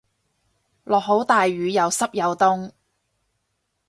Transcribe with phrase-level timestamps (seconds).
[0.83, 2.71] 落好大雨又濕又凍